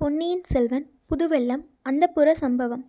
[0.00, 2.84] பொன்னியின் செல்வன் புதுவெல்லம் அந்தப்புர சம்பவம்.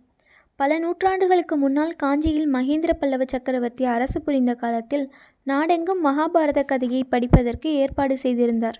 [0.56, 5.04] பல நூற்றாண்டுகளுக்கு முன்னால் காஞ்சியில் மகேந்திர பல்லவ சக்கரவர்த்தி அரசு புரிந்த காலத்தில்
[5.42, 8.78] நாடெங்கும் மகாபாரத கதையை படிப்பதற்கு ஏற்பாடு செய்திருந்தார்.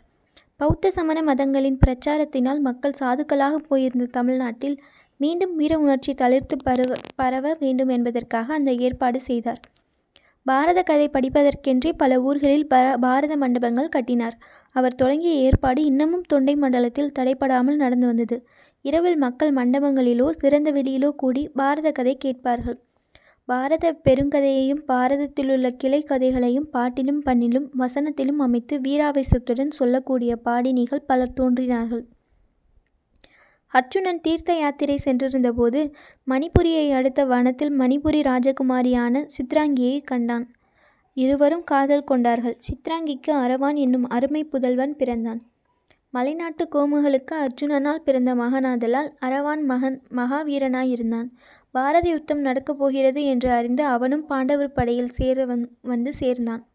[0.57, 4.79] பௌத்த சமண மதங்களின் பிரச்சாரத்தினால் மக்கள் சாதுக்களாக போயிருந்த தமிழ்நாட்டில்
[5.17, 9.61] மீண்டும் வீர உணர்ச்சி தளிர்த்து பரவ பரவ வேண்டும் என்பதற்காக அந்த ஏற்பாடு செய்தார்.
[10.47, 14.37] பாரத கதை படிப்பதற்கென்றே பல ஊர்களில் பர பாரத மண்டபங்கள் கட்டினார்.
[14.77, 18.37] அவர் தொடங்கிய ஏற்பாடு இன்னமும் தொண்டை மண்டலத்தில் தடைபடாமல் நடந்து வந்தது.
[18.85, 22.79] இரவில் மக்கள் மண்டபங்களிலோ திறந்த வெளியிலோ கூடி பாரத கதை கேட்பார்கள்.
[23.49, 32.05] பாரத பெருங்கதையையும் பாரதத்திலுள்ள கிளை கதைகளையும் பாட்டிலும் பண்ணிலும் வசனத்திலும் அமைத்து வீராவேசத்துடன் சொல்லக்கூடிய பாடினிகள் பலர் தோன்றினார்கள்.
[33.79, 35.93] அர்ச்சுனன் தீர்த்த யாத்திரை சென்றிருந்தபோது
[36.29, 40.53] மணிபுரியை அடுத்த வனத்தில் மணிபுரி ராஜகுமாரியான சித்ராங்கியை கண்டான்.
[41.15, 42.57] இருவரும் காதல் கொண்டார்கள்.
[42.69, 45.41] சித்ராங்கிக்கு அரவான் என்னும் அருமை புதல்வன் பிறந்தான்.
[46.15, 51.29] மலைநாட்டு கோமுகளுக்கு அர்ஜுனனால் பிறந்த மகனாதலால் அரவான் மகன் மகாவீரனாயிருந்தான்.
[51.71, 56.67] பாரத யுத்தம் நடக்கப் போகிறது என்று அறிந்து அவனும் பாண்டவர் படையில் சேர வந் வந்து சேர்ந்தான்.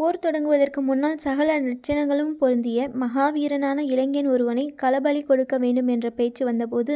[0.00, 6.94] போர் தொடங்குவதற்கு முன்னால் சகல லட்சணங்களும் பொருந்திய மகாவீரனான இளைஞன் ஒருவனை களபலி கொடுக்க வேண்டும் என்ற பேச்சு வந்தபோது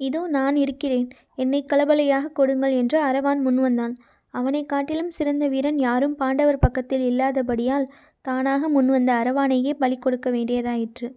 [0.00, 1.08] இதோ நான் இருக்கிறேன்.
[1.34, 3.94] என்னை களபலியாக கொடுங்கள் என்று அரவான் முன்வந்தான்
[4.34, 7.88] அவனை காட்டிலும் சிறந்த வீரன் யாரும் பாண்டவர் பக்கத்தில் இல்லாதபடியால்
[8.24, 11.08] தானாக முன்வந்த அரவானையே பலி கொடுக்க வேண்டியதாயிற்று.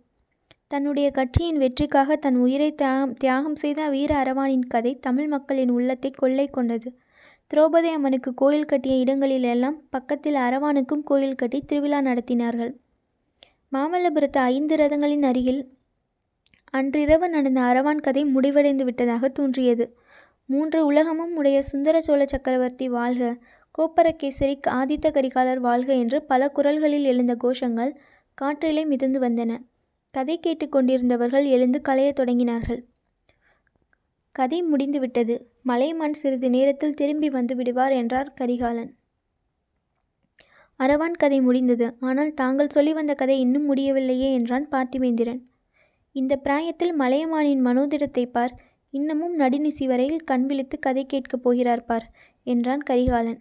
[0.68, 6.48] தன்னுடைய கட்சியின் வெற்றிக்காக தன் உயிரை தியாகம் தியாகம் செய்த வீர அரவானின் கதை தமிழ் மக்களின் உள்ளத்தை கொள்ளை
[6.48, 6.90] கொண்டது.
[7.52, 12.72] திரௌபதி அம்மனுக்கு கோயில் கட்டிய இடங்களிலெல்லாம் பக்கத்தில் அரவானுக்கும் கோயில் கட்டி திருவிழா நடத்தினார்கள்.
[13.72, 15.60] மாமல்லபுரத்து ஐந்து ரதங்களின் அருகில்
[16.72, 19.98] அன்றிரவு நடந்த அரவான் கதை முடிவடைந்து விட்டதாக தோன்றியது.
[20.46, 23.38] மூன்று உலகமும் உடைய சுந்தர சோழ சக்கரவர்த்தி வாழ்க
[23.76, 27.94] கோப்பரகேசரி ஆதித்த கரிகாலர் வாழ்க என்று பல குரல்களில் எழுந்த கோஷங்கள்
[28.42, 29.52] காற்றிலே மிதந்து வந்தன.
[30.12, 32.82] கதை கேட்டுக்கொண்டிருந்தவர்கள் எழுந்து கலையத் தொடங்கினார்கள்.
[34.36, 35.36] கதை முடிந்துவிட்டது
[35.66, 38.92] மலைமான் சிறிது நேரத்தில் திரும்பி வந்து விடுவார் என்றார் கரிகாலன்.
[40.80, 41.88] அரவான் கதை முடிந்தது.
[42.00, 45.42] ஆனால் தாங்கள் சொல்லி வந்த கதை இன்னும் முடியவில்லையே என்றான் பார்த்திவேந்திரன்.
[46.16, 48.54] இந்த பிராயத்தில் மலையமானின் மனோதிடத்தை பார்.
[48.94, 52.06] இன்னமும் நடுநிசி வரையில் கண் விழித்து கதை கேட்கப் போகிறார் பார்
[52.48, 53.40] என்றான் கரிகாலன்.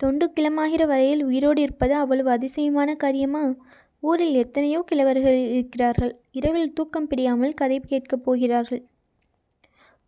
[0.00, 3.44] தொண்டு கிளமாகிற வரையில் உயிரோடு இருப்பது அவ்வளவு அதிசயமான காரியமா?
[4.00, 6.12] ஊரில் எத்தனையோ கிழவர்கள் இருக்கிறார்கள்.
[6.30, 8.82] இரவில் தூக்கம் பிடியாமல் கதை கேட்கப் போகிறார்கள்.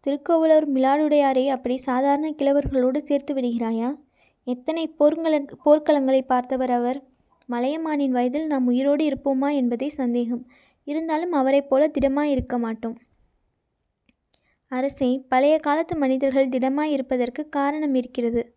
[0.07, 3.99] திருக்கோவலூர் மிலாடுடையாரை அப்படி சாதாரண கிழவர்களோடு சேர்த்து விடுகிறாயா?
[4.45, 7.03] எத்தனை போர்க்கள போர்க்களங்களை பார்த்தவர் அவர்?
[7.49, 10.51] மலையமானின் வயதில் நாம் உயிரோடு இருப்போமா என்பதே சந்தேகம்.
[10.85, 12.99] இருந்தாலும் அவரைப் போல திடமாய் இருக்க மாட்டோம்.
[14.69, 18.55] அரசே பழைய காலத்து மனிதர்கள் திடமாய் இருப்பதற்கு காரணம் இருக்கிறது.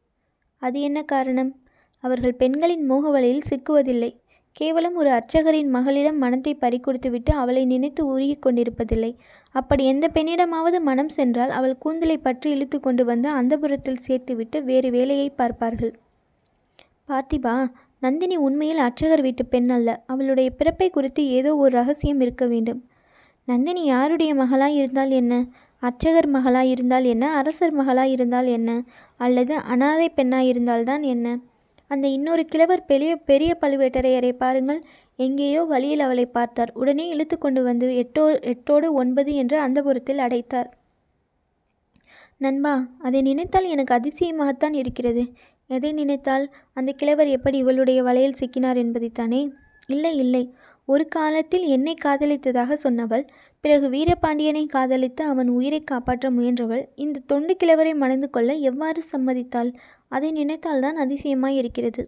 [0.57, 1.61] அது என்ன காரணம்?
[1.99, 4.19] அவர்கள் பெண்களின் மோகவலையில் சிக்குவதில்லை.
[4.59, 9.11] கேவலம் ஒரு அர்ச்சகரின் மகளிடம் மனத்தை பறிகொடுத்துவிட்டு அவளை நினைத்து உருகி கொண்டிருப்பதில்லை.
[9.55, 15.29] அப்படி எந்த பெண்ணிடமாவது மனம் சென்றால் அவள் கூந்தலை பற்றி இழுத்து கொண்டு வந்து அந்தபுரத்தில் சேர்த்துவிட்டு வேறு வேலையை
[15.29, 15.93] பார்ப்பார்கள்.
[17.07, 17.55] பார்த்திபா
[17.99, 20.03] நந்தினி உண்மையில் அர்ச்சகர் வீட்டு பெண் அல்ல.
[20.05, 22.81] அவளுடைய பிறப்பை குறித்து ஏதோ ஒரு ரகசியம் இருக்க வேண்டும்.
[23.45, 25.33] நந்தினி யாருடைய மகளாய் இருந்தால் என்ன?
[25.79, 27.25] அர்ச்சகர் மகளாய் இருந்தால் என்ன?
[27.33, 28.69] அரசர் மகளாய் இருந்தால் என்ன?
[29.17, 31.27] அல்லது அனாதை பெண்ணாய் இருந்தால்தான் என்ன?
[31.91, 34.81] அந்த இன்னொரு கிழவர் பெரிய பெரிய பழுவேட்டரையரை பாருங்கள்.
[35.19, 36.71] எங்கேயோ வழியில் அவளை பார்த்தார்.
[36.73, 40.69] உடனே இழுத்து கொண்டு வந்து எட்டோ எட்டோடு ஒன்பது என்று அந்தபுரத்தில் அடைத்தார்.
[42.37, 45.23] நண்பா அதை நினைத்தால் எனக்கு அதிசயமாகத்தான் இருக்கிறது.
[45.69, 46.45] எதை நினைத்தால்?
[46.73, 49.41] அந்த கிழவர் எப்படி இவளுடைய வலையில் சிக்கினார் என்பதைத்தானே?
[49.87, 50.43] இல்லை இல்லை.
[50.85, 53.25] ஒரு காலத்தில் என்னை காதலித்ததாக சொன்னவள்
[53.63, 59.71] பிறகு வீரபாண்டியனை காதலித்து அவன் உயிரை காப்பாற்ற முயன்றவள் இந்த தொண்டு கிழவரை மணந்து கொள்ள எவ்வாறு சம்மதித்தாள்?
[60.09, 62.03] அதை நினைத்தால்தான் அதிசயமாய் இருக்கிறது.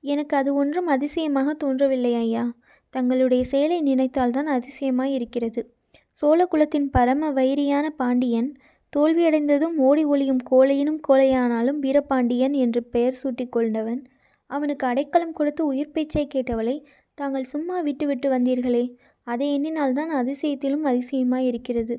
[0.00, 2.44] எனக்கு அது ஒன்றும் அதிசயமாக தோன்றவில்லை ஐயா.
[2.90, 5.62] தங்களுடைய செயலை நினைத்தால்தான் அதிசயமாய் இருக்கிறது.
[6.10, 8.50] சோழ குலத்தின் பரம வைரியான பாண்டியன்
[8.96, 14.04] தோல்வியடைந்ததும் ஓடி ஒளியும் கோழையினும் கோழையானாலும் வீரபாண்டியன் என்று பெயர் சூட்டிக்கொண்டவன்
[14.50, 16.76] அவனுக்கு அடைக்கலம் கொடுத்து உயிர் பேச்சை கேட்டவளை
[17.14, 18.84] தாங்கள் சும்மா விட்டுவிட்டு வந்தீர்களே.
[19.22, 21.94] அதை எண்ணினால்தான் அதிசயத்திலும் அதிசயமாய் இருக்கிறது.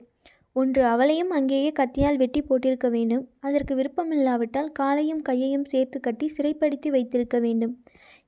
[0.59, 3.23] ஒன்று அவளையும் அங்கேயே கத்தியால் வெட்டி போட்டிருக்க வேண்டும்.
[3.39, 7.73] அதற்கு விருப்பமில்லாவிட்டால் காலையும் கையையும் சேர்த்து கட்டி சிறைப்படுத்தி வைத்திருக்க வேண்டும்.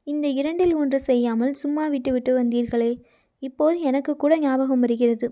[0.03, 2.91] இந்த இரண்டில் ஒன்று செய்யாமல் சும்மா விட்டுவிட்டு வந்தீர்களே.
[3.39, 5.27] இப்போது எனக்கு கூட ஞாபகம் வருகிறது.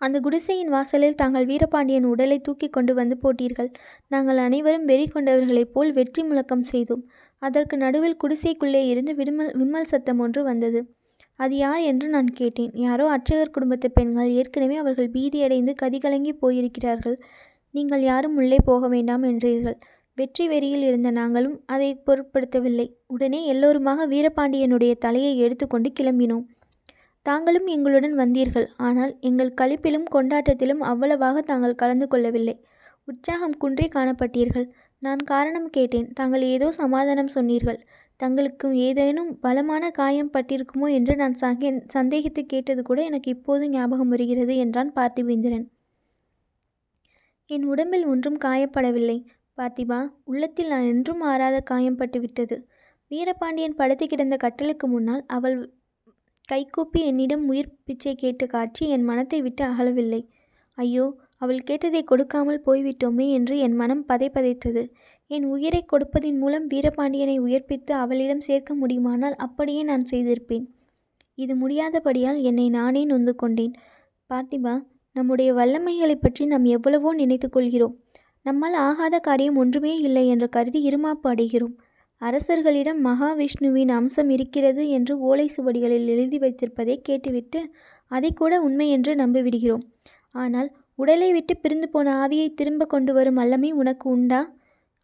[0.00, 3.70] அந்த குடிசையின் வாசலில் தாங்கள் வீரபாண்டியன் உடலை தூக்கி கொண்டு வந்து போட்டீர்கள்.
[4.08, 7.04] நாங்கள் அனைவரும் வெறி கொண்டவர்களைப் போல் வெற்றி முழக்கம் செய்தோம்.
[7.42, 10.82] அதற்கு நடுவில் குடிசைக்குள்ளே இருந்து விடுமல் விம்மல் சத்தம் ஒன்று வந்தது.
[11.38, 12.72] அது யார் என்று நான் கேட்டேன்.
[12.86, 17.16] யாரோ அர்ச்சகர் குடும்பத்து பெண்கள் ஏற்கனவே அவர்கள் பீதியடைந்து கதிகலங்கி போயிருக்கிறார்கள்.
[17.74, 19.76] நீங்கள் யாரும் உள்ளே போக வேண்டாம் என்றீர்கள்.
[20.18, 22.86] வெற்றி வெறியில் இருந்த நாங்களும் அதை பொருட்படுத்தவில்லை.
[23.14, 26.46] உடனே எல்லோருமாக வீரபாண்டியனுடைய தலையை எடுத்துக்கொண்டு கிளம்பினோம்.
[27.26, 28.66] தாங்களும் எங்களுடன் வந்தீர்கள்.
[28.86, 32.56] ஆனால் எங்கள் களிப்பிலும் கொண்டாட்டத்திலும் அவ்வளவாக தாங்கள் கலந்து கொள்ளவில்லை.
[33.08, 34.66] உற்சாகம் குன்றி காணப்பட்டீர்கள்.
[35.02, 36.08] நான் காரணம் கேட்டேன்.
[36.12, 37.78] தாங்கள் ஏதோ சமாதானம் சொன்னீர்கள்.
[38.20, 44.54] தங்களுக்கு ஏதேனும் பலமான காயம் பட்டிருக்குமோ என்று நான் சகே சந்தேகித்து கேட்டது கூட எனக்கு இப்போது ஞாபகம் வருகிறது
[44.56, 45.66] என்றான் பார்த்திபேந்திரன்.
[47.50, 49.18] என் உடம்பில் ஒன்றும் காயப்படவில்லை.
[49.58, 52.56] பார்த்திபா உள்ளத்தில் நான் என்றும் ஆறாத காயம் பட்டுவிட்டது.
[53.10, 55.58] வீரபாண்டியன் படுத்து கிடந்த கட்டலுக்கு முன்னால் அவள்
[56.48, 60.20] கைகூப்பி என்னிடம் உயிர் பிச்சை கேட்டு காட்சி என் மனத்தை விட்டு அகலவில்லை.
[60.78, 61.04] ஐயோ
[61.42, 64.82] அவள் கேட்டதை கொடுக்காமல் போய்விட்டோமே என்று என் மனம் பதை பதைத்தது
[65.30, 70.66] என் உயிரை கொடுப்பதின் மூலம் வீரபாண்டியனை உயிர்ப்பித்து அவளிடம் சேர்க்க முடியுமானால் அப்படியே நான் செய்திருப்பேன்.
[71.38, 73.72] இது முடியாதபடியால் என்னை நானே நொந்து கொண்டேன்.
[74.30, 74.74] பார்த்திபா
[75.16, 77.94] நம்முடைய வல்லமைகளை பற்றி நாம் எவ்வளவோ நினைத்து கொள்கிறோம்.
[78.46, 81.74] நம்மால் ஆகாத காரியம் ஒன்றுமே இல்லை என்று கருதி இருமாப்பு அடைகிறோம்.
[82.22, 87.60] அரசர்களிடம் மகாவிஷ்ணுவின் அம்சம் இருக்கிறது என்று ஓலை சுவடிகளில் எழுதி வைத்திருப்பதை கேட்டுவிட்டு
[88.10, 89.84] அதை கூட உண்மை என்று நம்பிவிடுகிறோம்.
[90.34, 90.68] ஆனால்
[90.98, 94.40] உடலை விட்டு பிரிந்து போன ஆவியை திரும்ப கொண்டு வரும் வல்லமை உனக்கு உண்டா?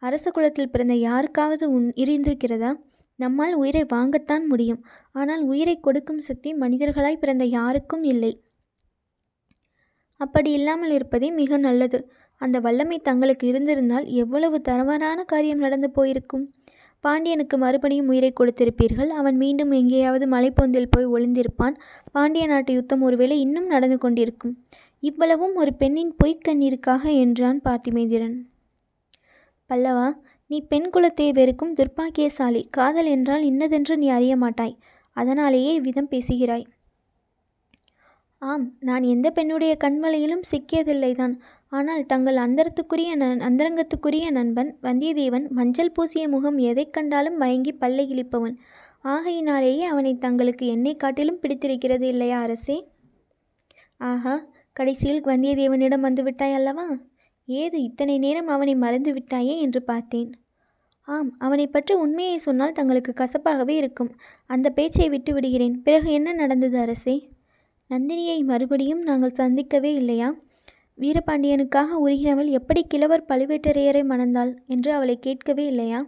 [0.03, 2.71] அரச குலத்தில் பிறந்த யாருக்காவது உன் இருந்திருக்கிறதா
[3.19, 4.81] நம்மால் உயிரை வாங்கத்தான் முடியும்.
[5.11, 8.31] ஆனால் உயிரை கொடுக்கும் சக்தி மனிதர்களாய் பிறந்த யாருக்கும் இல்லை.
[10.17, 11.99] அப்படி இல்லாமல் இருப்பதே மிக நல்லது.
[12.37, 16.45] அந்த வல்லமை தங்களுக்கு இருந்திருந்தால் எவ்வளவு தரவரான காரியம் நடந்து போயிருக்கும்?
[16.99, 19.09] பாண்டியனுக்கு மறுபடியும் உயிரை கொடுத்திருப்பீர்கள்.
[19.09, 21.75] அவன் மீண்டும் எங்கேயாவது மலைப்பொந்தில் போய் ஒளிந்திருப்பான்.
[22.11, 24.55] பாண்டிய நாட்டு யுத்தம் ஒருவேளை இன்னும் நடந்து கொண்டிருக்கும்.
[24.99, 28.37] இவ்வளவும் ஒரு பெண்ணின் பொய்க்கண்ணீருக்காக என்றான் பார்த்திமேந்திரன்
[29.69, 30.07] பல்லவா
[30.47, 32.69] நீ பெண் குலத்தை வெறுக்கும் துர்ப்பாக்கியசாலி.
[32.69, 34.75] காதல் என்றால் இன்னதென்று நீ அறிய மாட்டாய்.
[35.15, 36.65] அதனாலேயே இவ்விதம் பேசுகிறாய்.
[38.41, 41.35] ஆம் நான் எந்த பெண்ணுடைய கண்வலையிலும் சிக்கியதில்லைதான்.
[41.69, 48.55] ஆனால் தங்கள் அந்தரத்துக்குரிய நன் அந்தரங்கத்துக்குரிய நண்பன் வந்தியத்தேவன் மஞ்சள் பூசிய முகம் எதைக் கண்டாலும் மயங்கி பல்லை இழிப்பவன்
[49.01, 52.77] ஆகையினாலேயே அவனை தங்களுக்கு என்னை காட்டிலும் பிடித்திருக்கிறது இல்லையா அரசே?
[54.01, 54.35] ஆஹா
[54.73, 56.85] கடைசியில் வந்தியத்தேவனிடம் வந்துவிட்டாய் அல்லவா?
[57.45, 60.31] ஏது இத்தனை நேரம் அவனை மறந்து விட்டாயே என்று பார்த்தேன்.
[61.07, 64.11] ஆம் அவனை பற்றி உண்மையை சொன்னால் தங்களுக்கு கசப்பாகவே இருக்கும்.
[64.45, 65.81] அந்த பேச்சை விட்டு விடுகிறேன்.
[65.81, 67.29] பிறகு என்ன நடந்தது அரசே?
[67.89, 70.35] நந்தினியை மறுபடியும் நாங்கள் சந்திக்கவே இல்லையா?
[70.99, 76.05] வீரபாண்டியனுக்காக உருகினவள் எப்படி கிழவர் பழுவேட்டரையரை மணந்தாள் என்று அவளை கேட்கவே இல்லையா?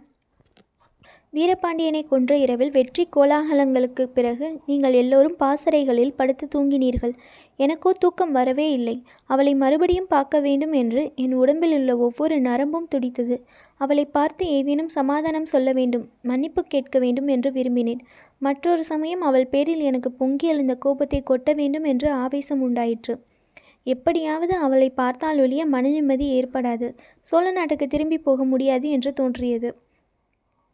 [1.36, 7.12] வீரபாண்டியனை கொன்ற இரவில் வெற்றி கோலாகலங்களுக்கு பிறகு நீங்கள் எல்லோரும் பாசறைகளில் படுத்து தூங்கினீர்கள்.
[7.58, 8.94] எனக்கோ தூக்கம் வரவே இல்லை.
[9.30, 13.36] அவளை மறுபடியும் பார்க்க வேண்டும் என்று என் உடம்பில் உள்ள ஒவ்வொரு நரம்பும் துடித்தது.
[13.80, 18.02] அவளை பார்த்து ஏதேனும் சமாதானம் சொல்ல வேண்டும் மன்னிப்பு கேட்க வேண்டும் என்று விரும்பினேன்.
[18.42, 23.14] மற்றொரு சமயம் அவள் பேரில் எனக்கு பொங்கி எழுந்த கோபத்தை கொட்ட வேண்டும் என்று ஆவேசம் உண்டாயிற்று.
[23.86, 26.88] எப்படியாவது அவளை பார்த்தால் ஒழிய மன நிம்மதி ஏற்படாது.
[27.26, 29.68] சோழ நாட்டுக்கு திரும்பி போக முடியாது என்று தோன்றியது.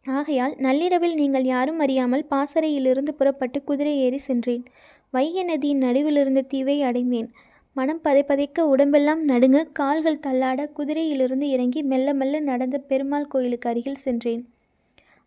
[0.05, 4.63] ஆகையால் நள்ளிரவில் நீங்கள் யாரும் அறியாமல் பாசறையிலிருந்து புறப்பட்டு குதிரை ஏறி சென்றேன்.
[5.11, 7.29] வைகை நதியின் நடுவிலிருந்த தீவை அடைந்தேன்.
[7.75, 14.43] மனம் பதைப்பதைக்க உடம்பெல்லாம் நடுங்க கால்கள் தள்ளாட குதிரையிலிருந்து இறங்கி மெல்ல மெல்ல நடந்த பெருமாள் கோயிலுக்கு அருகில் சென்றேன்.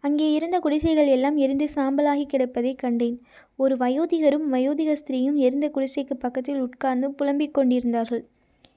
[0.05, 3.17] அங்கே இருந்த குடிசைகள் எல்லாம் எரிந்து சாம்பலாகி கிடப்பதை கண்டேன்.
[3.56, 8.25] ஒரு வயோதிகரும் வயோதிக ஸ்திரீயும் எரிந்த குடிசைக்கு பக்கத்தில் உட்கார்ந்து புலம்பிக் கொண்டிருந்தார்கள்.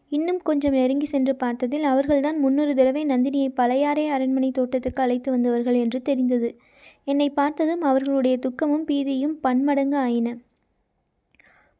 [0.09, 6.01] இன்னும் கொஞ்சம் நெருங்கி சென்று பார்த்ததில் அவர்கள்தான் முன்னொரு தடவை நந்தினியை பழையாறை அரண்மனை தோட்டத்துக்கு அழைத்து வந்தவர்கள் என்று
[6.01, 6.49] தெரிந்தது.
[7.03, 10.37] என்னை பார்த்ததும் அவர்களுடைய துக்கமும் பீதியும் பன்மடங்கு ஆயின.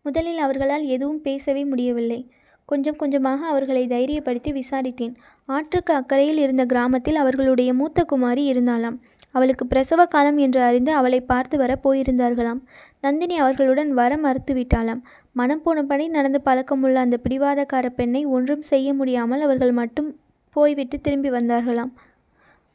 [0.05, 2.19] முதலில் அவர்களால் எதுவும் பேசவே முடியவில்லை.
[2.65, 5.15] கொஞ்சம் கொஞ்சமாக அவர்களை தைரியப்படுத்தி விசாரித்தேன்.
[5.45, 8.97] ஆற்றுக்கு அக்கறையில் இருந்த கிராமத்தில் அவர்களுடைய மூத்த குமாரி இருந்தாளாம்.
[9.31, 12.61] அவளுக்கு பிரசவ காலம் என்று அறிந்து அவளை பார்த்து வர போயிருந்தார்களாம்.
[13.03, 15.01] நந்தினி அவர்களுடன் வர மறுத்துவிட்டாளாம்.
[15.31, 20.09] மனம் போனபடி நடந்து பழக்கமுள்ள அந்த பிடிவாதக்கார பெண்ணை ஒன்றும் செய்ய முடியாமல் அவர்கள் மட்டும்
[20.56, 21.91] போய்விட்டு திரும்பி வந்தார்களாம்.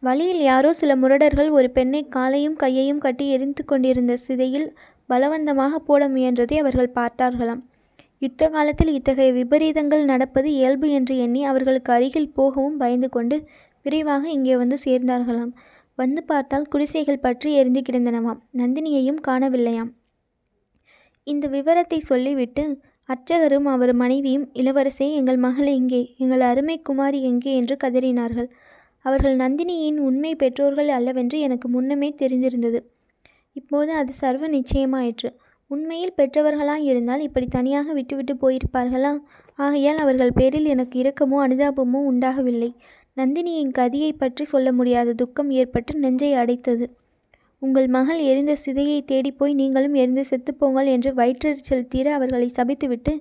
[0.03, 4.67] வழியில் யாரோ சில முரடர்கள் ஒரு பெண்ணை காலையும் கையையும் கட்டி எரிந்து கொண்டிருந்த சிதையில்
[5.09, 7.63] பலவந்தமாக போட முயன்றதை அவர்கள் பார்த்தார்களாம்.
[8.23, 13.39] யுத்த காலத்தில் இத்தகைய விபரீதங்கள் நடப்பது இயல்பு என்று எண்ணி அவர்களுக்கு அருகில் போகவும் பயந்து கொண்டு
[13.83, 15.53] விரைவாக இங்கே வந்து சேர்ந்தார்களாம்.
[15.99, 18.41] வந்து பார்த்தால் குடிசைகள் பற்றி எரிந்து கிடந்தனவாம்.
[18.61, 19.91] நந்தினியையும் காணவில்லையாம்.
[21.27, 22.63] இந்த விவரத்தை சொல்லிவிட்டு
[23.09, 26.15] அர்ச்சகரும் அவர் மனைவியும் இளவரசே எங்கள் மகள் எங்கே?
[26.19, 27.57] எங்கள் அருமை குமாரி எங்கே?
[27.57, 28.49] என்று கதறினார்கள்.
[29.05, 32.79] அவர்கள் நந்தினியின் உண்மை பெற்றோர்கள் அல்லவென்று எனக்கு முன்னமே தெரிந்திருந்தது.
[33.53, 35.31] இப்போது அது சர்வ நிச்சயமாயிற்று.
[35.71, 39.13] உண்மையில் பெற்றவர்களாக இருந்தால் இப்படி தனியாக விட்டுவிட்டு போயிருப்பார்களா?
[39.59, 42.71] ஆகையால் அவர்கள் பேரில் எனக்கு இரக்கமோ அனுதாபமோ உண்டாகவில்லை.
[43.17, 46.87] நந்தினியின் கதியை பற்றி சொல்ல முடியாத துக்கம் ஏற்பட்டு நெஞ்சை அடைத்தது.
[47.65, 53.13] உங்கள் மகள் எரிந்த சிதையை தேடிப்போய் நீங்களும் எரிந்து செத்துப்போங்கள் என்று வயிற்றெரிச்சல் தீர அவர்களை சபித்துவிட்டு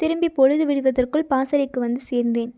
[0.00, 2.52] திரும்பி பொழுது விடுவதற்குள் பாசறைக்கு வந்து சேர்ந்தேன்.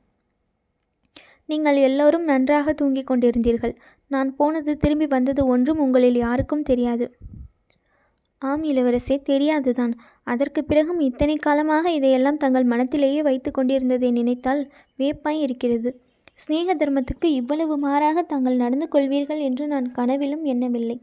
[1.46, 3.74] நீங்கள் எல்லோரும் நன்றாக தூங்கிக் கொண்டிருந்தீர்கள்.
[4.10, 7.06] நான் போனது திரும்பி வந்தது ஒன்றும் உங்களில் யாருக்கும் தெரியாது.
[8.42, 9.94] ஆம் இளவரசே தெரியாதுதான்.
[10.26, 14.62] அதற்கு பிறகும் இத்தனை காலமாக இதையெல்லாம் தங்கள் மனத்திலேயே வைத்து கொண்டிருந்ததை நினைத்தால்
[14.98, 15.90] வேப்பாய் இருக்கிறது.
[16.34, 20.98] சிநேக தர்மத்துக்கு இவ்வளவு மாறாக தாங்கள் நடந்து கொள்வீர்கள் என்று நான் கனவிலும் எண்ணவில்லை.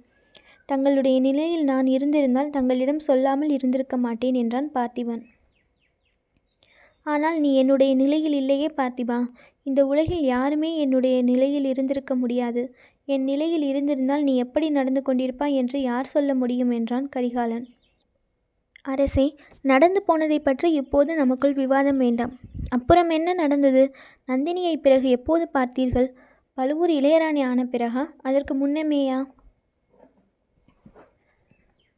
[0.69, 5.23] தங்களுடைய நிலையில் நான் இருந்திருந்தால் தங்களிடம் சொல்லாமல் இருந்திருக்க மாட்டேன் என்றான் பார்த்திபன்.
[7.03, 9.23] ஆனால் நீ என்னுடைய நிலையில் இல்லையே பார்த்திபா.
[9.63, 12.61] இந்த உலகில் யாருமே என்னுடைய நிலையில் இருந்திருக்க முடியாது.
[13.05, 16.71] என் நிலையில் இருந்திருந்தால் நீ எப்படி நடந்து கொண்டிருப்பாய் என்று யார் சொல்ல முடியும்?
[16.71, 17.65] என்றான் கரிகாலன்.
[18.81, 19.25] அரசே
[19.61, 22.33] நடந்து போனதை பற்றி இப்போது நமக்குள் விவாதம் வேண்டாம்.
[22.69, 23.83] அப்புறம் என்ன நடந்தது?
[24.27, 26.09] நந்தினியை பிறகு எப்போது பார்த்தீர்கள்?
[26.57, 28.05] பழுவூர் இளையராணி ஆன பிறகா?
[28.21, 29.17] அதற்கு முன்னமேயா?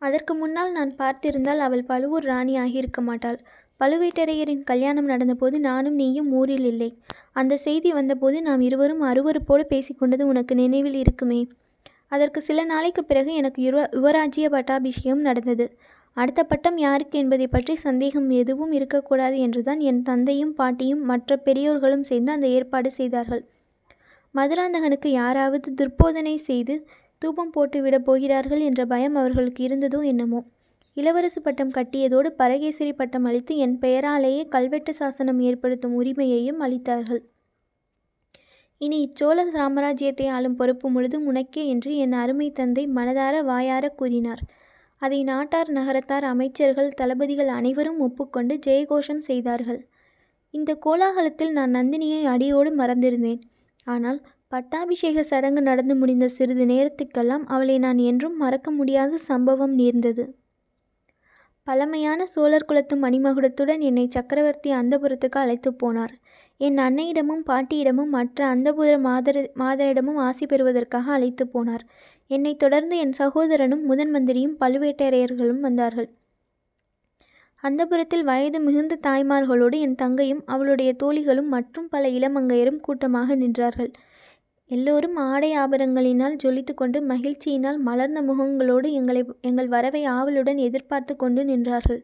[0.01, 3.39] அதற்கு முன்னால் நான் பார்த்திருந்தால் அவள் பழுவூர் ராணி ஆகியிருக்க மாட்டாள்.
[3.81, 6.89] பழுவேட்டரையரின் கல்யாணம் நடந்தபோது நானும் நீயும் ஊரில் இல்லை.
[7.31, 11.41] அந்த செய்தி வந்தபோது நாம் இருவரும் அருவறுப்போடு பேசிக்கொண்டது உனக்கு நினைவில் இருக்குமே?
[12.07, 15.65] அதற்கு சில நாளைக்கு பிறகு எனக்கு யுவ யுவராஜ்ய பட்டாபிஷேகம் நடந்தது.
[16.17, 22.31] அடுத்த பட்டம் யாருக்கு என்பதை பற்றி சந்தேகம் எதுவும் இருக்கக்கூடாது என்றுதான் என் தந்தையும் பாட்டியும் மற்ற பெரியோர்களும் சேர்ந்து
[22.31, 23.43] அந்த ஏற்பாடு செய்தார்கள்.
[24.35, 26.75] மதுராந்தகனுக்கு யாராவது துர்போதனை செய்து
[27.21, 30.39] தூபம் போட்டுவிடப் போகிறார்கள் என்ற பயம் அவர்களுக்கு இருந்ததோ என்னமோ.
[30.97, 37.21] இளவரசு பட்டம் கட்டியதோடு பரகேசரி பட்டம் அளித்து என் பெயராலேயே கல்வெட்டு சாசனம் ஏற்படுத்தும் உரிமையையும் அளித்தார்கள்.
[38.81, 44.41] இனி இச்சோழ சாம்ராஜ்யத்தை ஆளும் பொறுப்பு முழுதும் உனக்கே என்று என் அருமை தந்தை மனதார வாயார கூறினார்.
[45.01, 49.81] அதை நாட்டார் நகரத்தார் அமைச்சர்கள் தளபதிகள் அனைவரும் ஒப்புக்கொண்டு ஜெயகோஷம் செய்தார்கள்.
[50.53, 53.41] இந்த கோலாகலத்தில் நான் நந்தினியை அடியோடு மறந்திருந்தேன்.
[53.87, 54.19] ஆனால்
[54.51, 60.23] பட்டாபிஷேக சடங்கு நடந்து முடிந்த சிறிது நேரத்துக்கெல்லாம் அவளை நான் என்றும் மறக்க முடியாத சம்பவம் நேர்ந்தது.
[61.67, 66.13] பழமையான சோழர் குலத்து மணிமகுடத்துடன் என்னை சக்கரவர்த்தி அந்தபுரத்துக்கு அழைத்து போனார்.
[66.57, 71.83] என் அன்னையிடமும் பாட்டியிடமும் மற்ற அந்தபுர மாதர மாதரிடமும் ஆசி பெறுவதற்காக அழைத்து போனார்.
[72.31, 76.09] என்னை தொடர்ந்து என் சகோதரனும் முதன் மந்திரியும் பழுவேட்டரையர்களும் வந்தார்கள்.
[77.63, 83.91] அந்தபுரத்தில் வயது மிகுந்த தாய்மார்களோடு என் தங்கையும் அவளுடைய தோழிகளும் மற்றும் பல இளமங்கையரும் கூட்டமாக நின்றார்கள்.
[84.69, 92.01] எல்லோரும் ஆடை ஆபரணங்களினால் ஜொலித்து கொண்டு மகிழ்ச்சியினால் மலர்ந்த முகங்களோடு எங்களை எங்கள் வரவை ஆவலுடன் எதிர்பார்த்து கொண்டு நின்றார்கள்.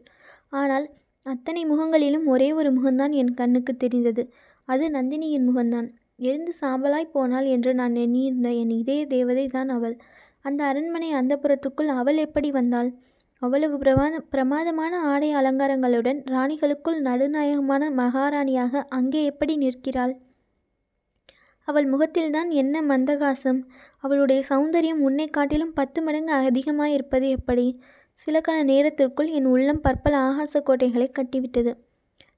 [0.60, 0.86] ஆனால்
[1.26, 4.22] அத்தனை முகங்களிலும் ஒரே ஒரு முகம்தான் என் கண்ணுக்கு தெரிந்தது.
[4.68, 5.88] அது நந்தினியின் முகம்தான்.
[6.18, 9.96] எரிந்து சாம்பலாய் போனாள் என்று நான் எண்ணியிருந்த என் இதய தேவதை தான் அவள்.
[10.40, 12.90] அந்த அரண்மனை அந்தப்புறத்துக்குள் அவள் எப்படி வந்தாள்?
[13.42, 20.14] அவ்வளவு பிரமாத பிரமாதமான ஆடை அலங்காரங்களுடன் ராணிகளுக்குள் நடுநாயகமான மகாராணியாக அங்கே எப்படி நிற்கிறாள்?
[21.68, 23.60] அவள் முகத்தில்தான் என்ன மந்தகாசம்.
[23.96, 27.66] அவளுடைய சௌந்தரியம் உன்னை காட்டிலும் பத்து மடங்கு அதிகமாயிருப்பது எப்படி?
[28.20, 31.72] சில கண நேரத்திற்குள் என் உள்ளம் பற்பல ஆகாச கோட்டைகளை கட்டிவிட்டது.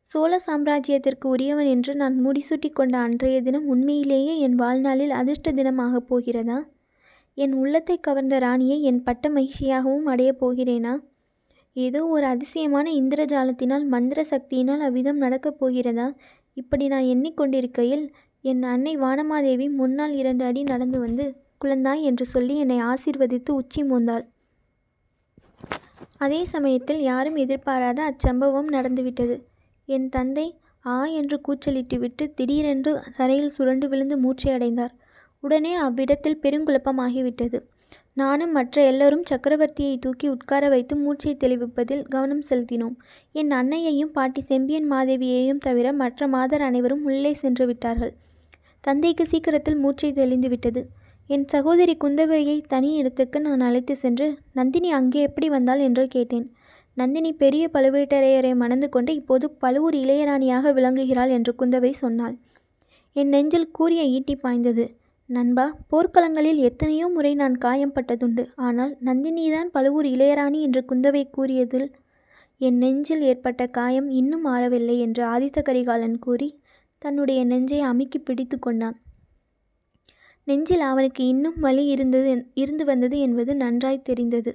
[0.03, 6.59] சோழ சாம்ராஜ்யத்திற்கு உரியவன் என்று நான் முடிசூட்டி கொண்ட அன்றைய தினம் உண்மையிலேயே என் வாழ்நாளில் அதிர்ஷ்ட தினமாகப் போகிறதா?
[7.39, 10.95] என் உள்ளத்தை கவர்ந்த ராணியை என் பட்ட மகிழ்ச்சியாகவும் அடையப் போகிறேனா?
[11.77, 16.07] ஏதோ ஒரு அதிசயமான இந்திரஜாலத்தினால் மந்திர சக்தியினால் அவ்விதம் நடக்கப் போகிறதா?
[16.57, 18.05] இப்படி நான் எண்ணிக்கொண்டிருக்கையில்
[18.51, 21.25] என் அன்னை வானமாதேவி முன்னால் இரண்டு அடி நடந்து வந்து
[21.63, 24.25] குழந்தாய் என்று சொல்லி என்னை ஆசீர்வதித்து உச்சி மூந்தாள்.
[26.17, 29.37] அதே சமயத்தில் யாரும் எதிர்பாராத அச்சம்பவம் நடந்துவிட்டது.
[29.89, 30.47] என் தந்தை
[30.85, 34.95] ஆ என்று கூச்சலிட்டுவிட்டு திடீரென்று தரையில் சுரண்டு விழுந்து மூச்சையடைந்தார்
[35.45, 37.59] உடனே அவ்விடத்தில் பெருங்குழப்பமாகிவிட்டது.
[38.13, 42.97] நானும் மற்ற எல்லோரும் சக்கரவர்த்தியை தூக்கி உட்கார வைத்து மூச்சை தெளிவிப்பதில் கவனம் செலுத்தினோம்.
[43.33, 48.15] என் அன்னையையும் பாட்டி செம்பியன் மாதேவியையும் தவிர மற்ற மாதர் அனைவரும் உள்ளே சென்று விட்டார்கள்.
[48.89, 50.83] தந்தைக்கு சீக்கிரத்தில் மூச்சை தெளிந்து விட்டது.
[51.31, 55.81] என் சகோதரி குந்தவையை தனி இடத்துக்கு நான் அழைத்து சென்று நந்தினி அங்கே எப்படி வந்தாள்?
[55.89, 56.47] என்று கேட்டேன்.
[56.97, 62.37] நந்தினி பெரிய பழுவேட்டரையரை மணந்து கொண்டு இப்போது பழுவூர் இளையராணியாக விளங்குகிறாள் என்று குந்தவை சொன்னாள்.
[63.17, 64.85] என் நெஞ்சில் கூறிய ஈட்டி பாய்ந்தது.
[65.31, 68.45] நண்பா போர்க்களங்களில் எத்தனையோ முறை நான் காயம்பட்டதுண்டு.
[68.67, 71.89] ஆனால் நந்தினிதான் பழுவூர் இளையராணி என்று குந்தவை கூறியதில்
[72.61, 76.49] என் நெஞ்சில் ஏற்பட்ட காயம் இன்னும் ஆறவில்லை என்று ஆதித்த கரிகாலன் கூறி
[76.99, 78.97] தன்னுடைய நெஞ்சை அமுக்கி பிடித்து கொண்டான்.
[80.45, 84.53] நெஞ்சில் அவனுக்கு இன்னும் வலி இருந்தது இருந்து வந்தது என்பது நன்றாய் தெரிந்தது.